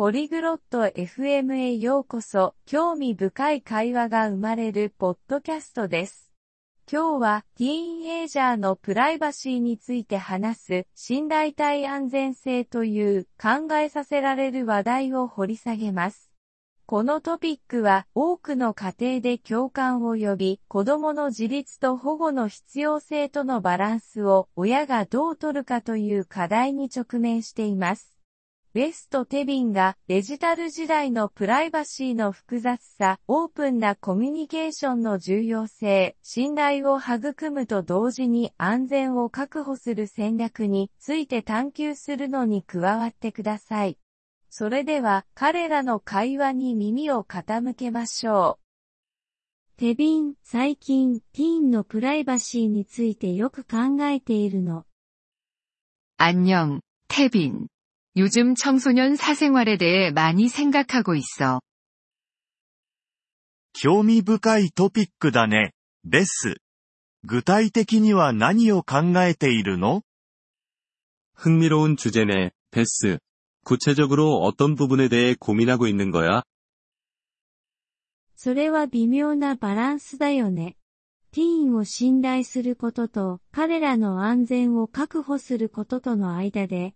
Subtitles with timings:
[0.00, 6.32] ポリグロット FM へようこそ、興味深い会話が生まれるポッドキャストです。
[6.90, 16.30] 今日は、ティーンエイジャーのプライバシーについて話す、信頼体安全性という考えさせられる話題を掘り下げます。
[16.86, 28.19] このトピックは多くの家庭で共感を呼び、子供の自立と保護の必要性とのバランスを親がどう取るかという課題に直面しています。
[28.72, 43.98] ベスト・テビンがデジタル時代のプライバシーの複雑さ、オープンなコミュニケーションの重要性、信頼を育むと同時に安全を確保する戦略について探求するのに加わってください。
[44.50, 49.78] それでは彼らの会話に耳を傾けましょう。
[49.78, 54.84] テビン、最近、ティーンのプライバシーについてよく考えているの。
[56.18, 56.78] 안 녕
[57.08, 57.66] テビン。
[58.17, 61.59] 요즘 청소년 사생활에 대해 많이 생각하고 있어.
[63.73, 65.73] 興味深いトピックだね、
[66.05, 66.55] ベス。
[67.23, 70.01] 具体的には何を考えているの
[71.33, 73.19] 흥미로운 주제네, 베스.
[73.65, 76.43] 구체적으로 어떤 부분에 대해 고민하고 있는 거야?
[78.35, 80.77] それは微妙なバランスだよね。
[81.31, 86.95] ティーンを信頼することと彼らの安全を確保することとの間で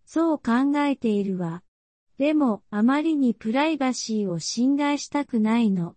[0.05, 1.63] そう考えているわ。
[2.19, 5.97] でも、あまりにプライバシーを侵害したくないの。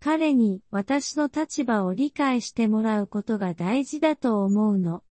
[0.00, 5.04] 彼に私の立場を理解してもらうことが大事だと思うの。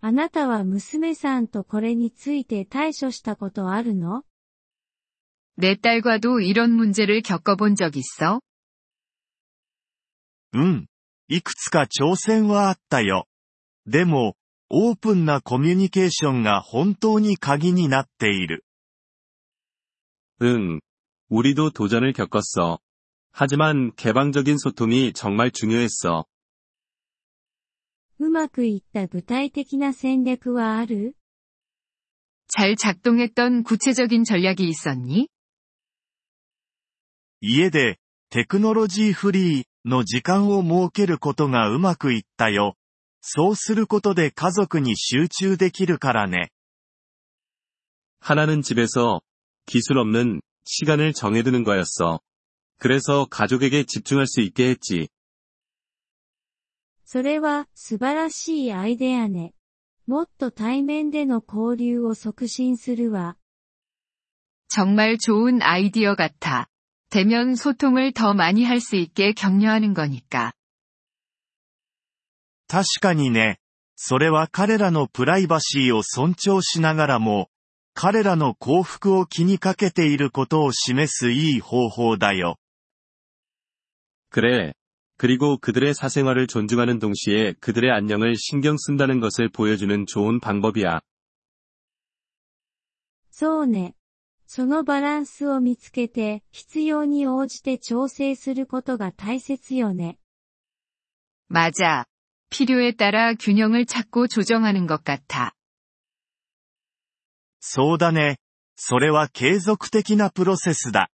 [0.00, 4.24] あなたは娘さんとこれについて対処したことあるの
[5.56, 8.40] 내 딸과도 이런 문제를 겪어본 적 있어?
[10.52, 10.86] うん。
[11.28, 13.26] いくつか挑戦はあったよ。
[13.86, 14.34] でも、
[14.68, 18.64] オープンなコミュニケーションが本当に鍵になっている。
[20.42, 20.80] 응.
[21.28, 22.78] 우리도 도전을 겪었어.
[23.32, 26.24] 하지만 개방적인 소통이 정말 중요했어.
[28.18, 31.16] うまくいった具体的な戦略はある
[32.48, 35.28] 잘 작동했던 구체적인 전략이 있었니?
[37.40, 37.98] 家で、
[38.28, 42.74] テクノロジーフリーの時間を設けることがうまくいったよ。
[43.22, 46.50] そうすることで家族に集中できるからね。
[48.20, 49.22] 하나는 집에서
[49.64, 52.20] 기술 없는 시간을 정해두는 거였어.
[52.78, 55.08] 그래서 가족에게 집중할 수 있게 했지.
[57.04, 59.54] それは素晴らしいアイデアね。
[60.06, 63.36] もっと対面での交流を促進するわ。
[64.68, 66.68] 정말 좋은 아이디어 같아.
[67.10, 70.52] 대면 소통을 더 많이 할 수 있게 격려하는 거니까.
[72.68, 73.58] 確かにね。
[73.96, 77.50] それは彼らのプライバシーを尊重しながらも、
[77.94, 82.56] 彼らの幸福を気にかけていることを示すいい方法だよ。
[84.30, 84.74] 그래.
[85.16, 91.00] 그리고 그들의 사생활을 존중하는 동시에 그들의 안녕을 신경 쓴다는 것을 보여주는 좋은 방법이야.
[93.30, 93.94] そうね。
[94.46, 100.18] そのバランスを見つけて、必要に応じて調整することが大切よね。
[101.48, 102.04] 맞아.
[102.50, 105.54] 필요에 따라 균형을 찾고 조정하는 것 같아.
[107.60, 108.38] そうだね。
[108.76, 111.10] それは継続的なプロセスだ。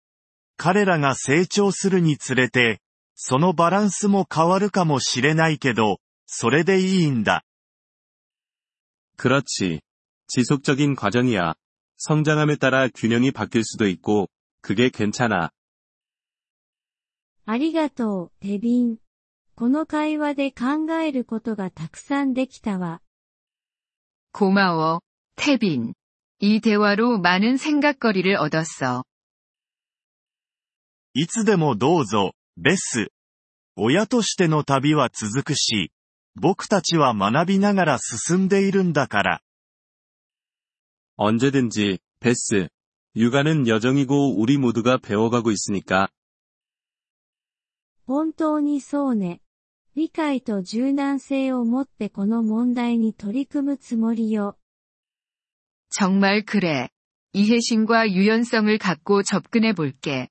[0.57, 2.79] 彼らが成長するにつれて、
[3.19, 7.43] そのバランスも変わるかもしれないけど、それでいいんだ。
[9.17, 9.81] 그렇지.
[10.27, 11.53] 지속적인 과정이야.
[11.97, 14.27] 성장함에 따라 균형이 바뀔 수도 있고,
[14.61, 15.51] 그게 괜찮아.
[17.45, 18.97] ありがとう、テビン。
[19.55, 23.01] この会話で考えることがたくさんできたわ。
[24.33, 24.99] 고마워,
[25.37, 25.93] 태빈.
[26.39, 29.05] 이 대화로 많은 생각거리를 얻었어.
[31.13, 33.11] いつでもどうぞ、 ベス。
[33.75, 35.91] 親としての旅は続くし、
[36.35, 39.41] 僕たちは学びながら進んでいるんだから。
[41.17, 42.67] 언제든지, 베스.
[43.15, 46.09] 육아는 여정이고 우리 모두가 배워가고 있으니까.
[48.05, 49.41] 本当にそうね。
[49.95, 54.57] 理解と柔軟性を持ってこの問題に取り組むつもりよ。
[55.89, 56.89] 정말 그래.
[57.31, 60.27] 이해심과 유연성을 갖고 접근해 볼게.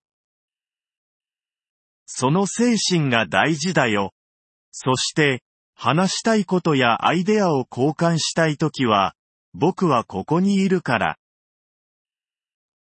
[2.08, 4.12] その精神が大事だよ。
[4.70, 5.42] そして、
[5.74, 9.14] 話したいことやアイデアを交換したいときは、
[9.52, 11.16] 僕はここにいるから。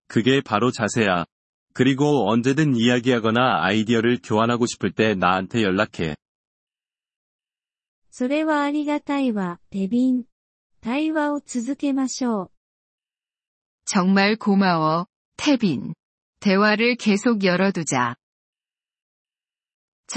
[0.08, 1.26] 그게 바로 자세야.
[1.74, 6.16] 그리고 언제든 이야기하거나 아이디어를 교환하고 싶을 때 나한테 연락해.
[8.10, 10.24] それはありがたいわ、テビン。
[10.82, 12.50] 対話を続けましょう。
[13.86, 15.06] 정말 고마워,
[15.36, 15.94] 태빈.
[16.40, 18.16] 대화를 계속 열어두자.